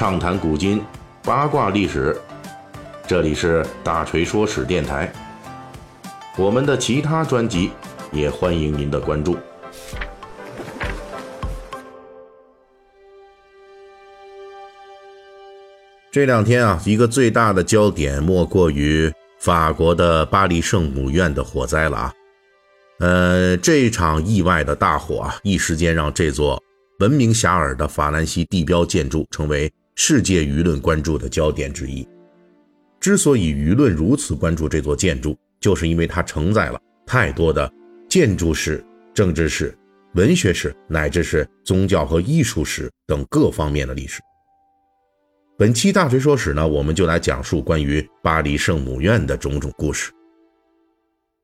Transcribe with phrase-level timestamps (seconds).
[0.00, 0.82] 畅谈古今，
[1.22, 2.18] 八卦历史。
[3.06, 5.12] 这里是大锤说史电台。
[6.38, 7.70] 我们的其他专辑
[8.10, 9.36] 也欢迎您的关注。
[16.10, 22.14] 这两天啊，一个最大的焦点莫过于法国的巴黎圣母院的火灾了啊。
[23.00, 26.58] 呃，这场意外的大火啊，一时间让这座
[27.00, 29.70] 闻名遐迩的法兰西地标建筑成为
[30.02, 32.08] 世界舆论关注的焦点之一。
[32.98, 37.70] 之所以舆论如此关注这座建筑，就是因为它承载了太多的
[38.08, 38.82] 建筑史、
[39.12, 39.76] 政治史、
[40.14, 44.22] 文学史，乃至是宗教和艺术史等各方面的历史。
[45.58, 50.10] 本期大锤说史呢，我们就来讲述关于巴黎圣母院的种种故事。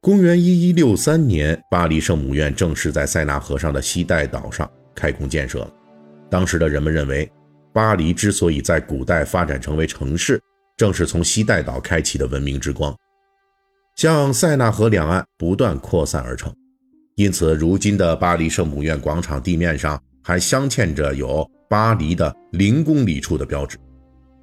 [0.01, 5.71] 公元一一六三年，巴黎圣母院正式在塞纳河上的西带岛上开工建设。
[6.31, 7.31] 当时的人们认为，
[7.77, 10.41] 巴黎之所以在古代发展成为城市，
[10.79, 12.97] 正是从西带岛开启的文明之光，
[13.97, 16.51] 向塞纳河两岸不断扩散而成。
[17.17, 23.77] 因此，如今的巴黎圣母院广场地面上还镶嵌着有巴黎的零公里处的标志。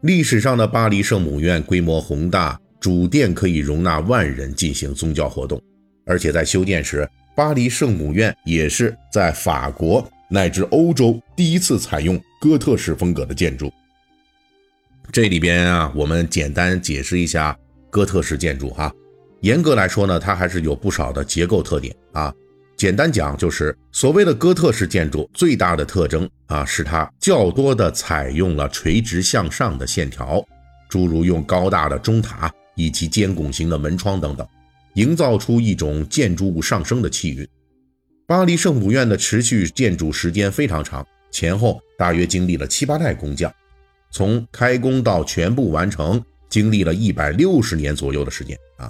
[0.02, 5.59] 历史上的巴黎圣母院规模宏大，主殿可以容纳万人进行宗教活动，
[6.06, 13.71] 而且在修建时，巴黎圣母院也是在法国乃至欧洲第一次采用哥特式风格的建筑。
[15.11, 17.57] 这里边啊，我们简单解释一下
[17.89, 18.91] 哥特式建筑哈。
[19.41, 22.33] 严格来说呢，它还是有不少的结构特点啊。
[22.75, 30.44] 简单讲，就是所谓的哥特式建筑最大的特征啊，是它较多的采用了垂直向上的线条，
[30.89, 34.47] 诸如用高大的钟塔以及尖拱形的门窗等等，
[34.95, 37.47] 营造出一种建筑物上升的气韵。
[38.25, 43.53] 巴黎圣母院的持续建筑时间非常长，前后大约经历了七八代工匠，
[44.11, 48.89] 从开工到全部完成，经历了一百六十年左右的时间啊。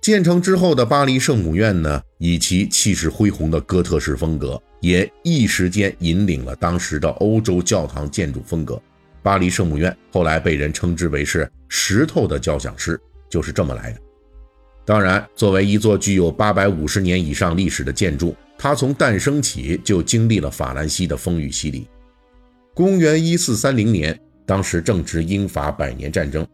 [0.00, 8.80] 建成之后的巴黎圣母院呢，以其气势恢宏的哥特式风格，也一时间引领了当时的欧洲教堂建筑风格。
[9.20, 14.00] 巴黎圣母院后来被人称之为是“石头的交响诗”，就是这么来的。
[14.86, 21.88] 当然，作为一座具有八百五十年以上历史的建筑，它从诞生起就经历了法兰西的风雨洗礼。
[22.72, 26.46] 公元一四三零年，当时正值英法百年战争，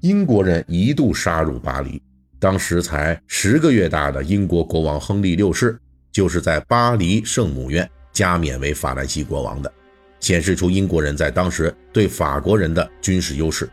[0.00, 2.00] 英国人一度杀入巴黎。
[2.38, 5.76] 当时才十个月大的英国国王亨利六世，
[6.12, 9.72] 就是在巴黎圣母院加冕为法兰西国王的，
[10.20, 13.68] 显示出英国人在当时对法国人的军事优势。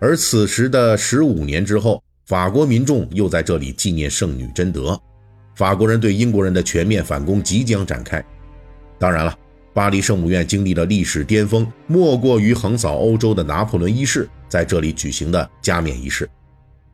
[0.00, 5.00] 而此时的十五年之后，法国民众又在这里纪念圣女贞德，
[5.54, 8.24] 法国人对英国人的全面反攻即将展开。
[8.98, 9.38] 当然了，
[9.72, 16.28] 巴黎圣母院经历了历史巅峰，莫过于横扫欧洲的拿破仑一世在这里举行的加冕仪式。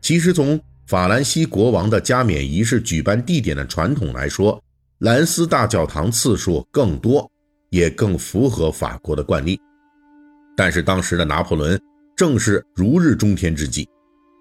[0.02, 4.62] 其实从法兰西国王的加冕仪式举办地点的传统来说，
[4.98, 7.26] 兰斯大教堂次数更多，
[7.70, 9.58] 也更符合法国的惯例。
[10.54, 11.80] 但是当时的拿破仑
[12.14, 13.88] 正是如日中天之际，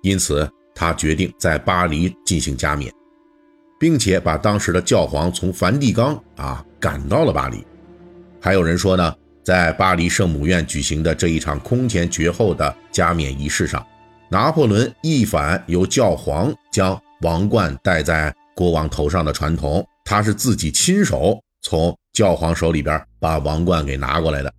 [0.04, 2.92] 因此他决定在巴黎进行加冕，
[3.80, 7.64] 并且把当时的教皇从梵蒂冈啊赶到了巴黎。
[8.42, 13.86] 还有人说呢，在巴黎圣母院举行的这一场空前绝后的加冕仪式上。
[14.28, 24.52] 拿破仑一反由教皇将王冠戴在国王头上的传统，他是自己亲手从教皇手里边把王冠给拿过来的。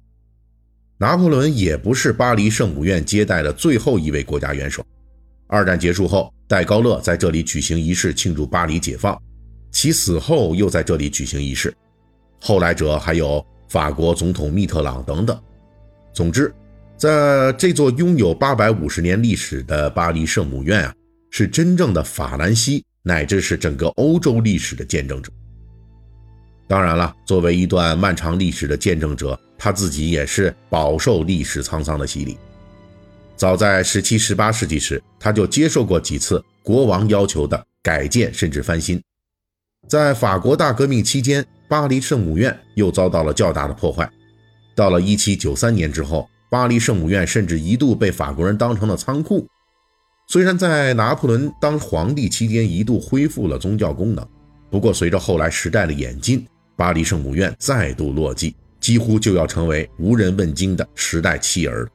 [0.99, 4.87] 拿破仑也不是巴黎圣母院接待的最后一位国家元首。
[5.52, 9.20] 二战结束后，戴高乐在这里举行仪式庆祝巴黎解放，
[9.70, 11.72] 其死后又在这里举行仪式。
[12.40, 15.38] 后来者还有法国总统密特朗等等。
[16.14, 16.52] 总之。
[16.94, 20.94] 在这座拥有八百五十年历史的巴黎圣母院啊，
[21.30, 25.32] 是真正的法兰西乃至是整个欧洲历史的见证者。
[26.69, 32.38] 当然了，作为一段漫长历史的见证者，他自己也是饱受历史沧桑的洗礼。
[33.43, 39.03] 早在十七、十八世纪时，他就接受过几次国王要求的改建甚至翻新。
[39.89, 44.09] 在法国大革命期间，巴黎圣母院又遭到了较大的破坏。
[44.77, 46.29] 到了一七九三年之后。
[46.53, 49.44] 巴黎圣母院甚至一度被法国人当成了仓库。
[50.29, 54.25] 虽然在拿破仑当皇帝期间一度恢复了宗教功能，
[54.71, 56.47] 不过随着后来时代的演进，
[56.77, 61.89] 巴黎圣母院再度落寂，几乎就要成为无人问津的时代弃儿。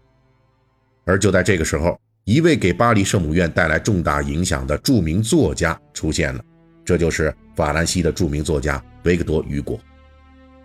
[1.07, 6.43] 而就在这个时候，一位给巴黎圣母院带来重大影响的著名作家出现了，
[6.83, 9.79] 这就是法兰西的著名作家维克多·雨果。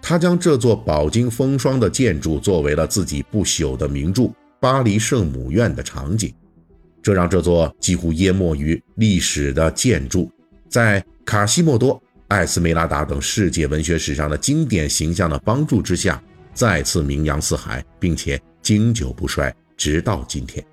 [0.03, 4.23] 他将这座饱经风霜的建筑作为了自己不朽的名著
[4.59, 6.35] 《巴黎圣母院》的场景，
[7.01, 10.29] 这让这座几乎淹没于历史的建筑，
[10.69, 16.21] 在卡西莫多、艾斯梅拉达等世界文学史上的经典形象的帮助之下，
[16.53, 20.65] 再次名扬四海，并且经久不衰，直到今天。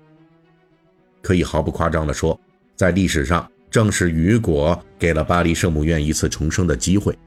[1.20, 2.38] 可以毫不夸张地说，
[2.76, 7.18] 在历史上，正是雨果给了巴黎圣母院一次重生的机会。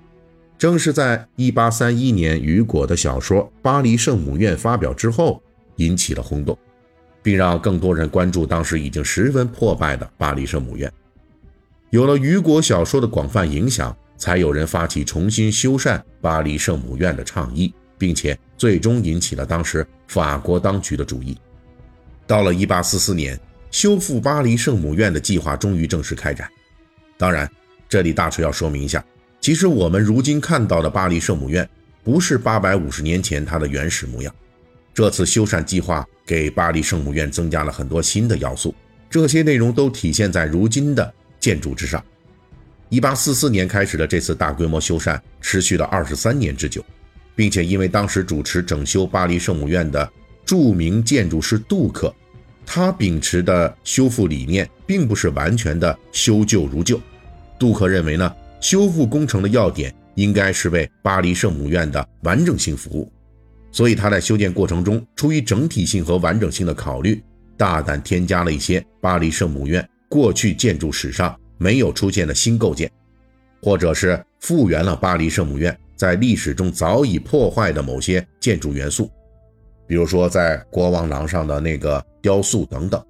[0.58, 5.44] 正是在1831年，雨果的小说《巴黎圣母院》发表之后，
[5.76, 6.58] 引起了轰动，
[7.22, 10.90] 并让更多人关注当时已经十分破败的巴黎圣母院。
[11.90, 21.38] 有了雨果小说的广泛影响，才有人发起重新修缮巴黎圣母院的倡议，并且最终引起了当时法国当局的注意。
[22.28, 23.40] 到了1844年。
[23.72, 26.48] 修复巴黎圣母院的计划终于正式开展。
[27.18, 27.50] 当然，
[27.90, 29.04] 这里大锤要说明一下，
[29.42, 31.68] 其实我们如今看到的巴黎圣母院，
[32.04, 34.32] 不是八百五十年前它的原始模样。
[34.94, 38.76] 这次修缮计划给巴黎圣母院增加了很多新的要素，
[39.10, 42.04] 这些内容都体现在如今的建筑之上。
[42.90, 46.86] 一八四四年开始的这次大规模修缮，持续了二十三年之久，
[47.36, 50.08] 并且因为当时主持整修巴黎圣母院的
[50.54, 52.14] 著名建筑师杜克。
[52.64, 57.02] 他秉持的修复理念并不是完全的修旧如旧。
[57.58, 63.12] 杜克认为呢，修复工程的要点应该是为巴黎圣母院的完整性服务，
[63.72, 67.20] 所以他在修建过程中，出于整体性和完整性的考虑，
[67.58, 72.92] 大胆添加了一些巴黎圣母院过去建筑史上没有出现的新构件，
[73.60, 79.10] 或者是复原了巴黎圣母院在历史中早已破坏的某些建筑元素。
[79.86, 83.04] 比如说，在国王廊上的那个雕塑等等，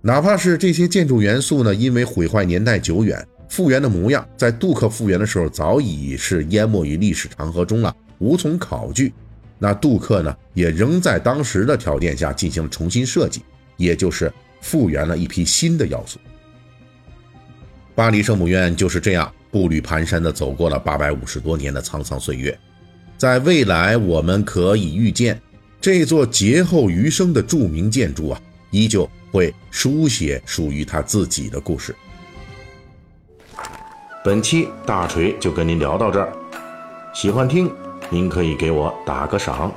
[0.00, 9.12] 哪怕是这些建筑元素呢，因为毁坏年代久远，复原的模样在杜克复原的时候早已是淹没于历史长河中了，无从考据。
[9.58, 13.42] 那杜克呢，也仍在当时的条件下进行了重新设计，
[13.76, 16.18] 也就是复原了一批新的要素。
[17.94, 22.58] 巴黎圣母院就是这样步履蹒跚地走过了八百五十多年的沧桑岁月。
[23.22, 25.40] 在未来，我们可以预见，
[25.80, 28.42] 这座劫后余生的著名建筑啊，
[28.72, 31.94] 依旧会书写属于他自己的故事。
[34.24, 36.32] 本期大锤就跟您聊到这儿，
[37.14, 37.70] 喜欢听，
[38.10, 39.72] 您可以给我打个赏。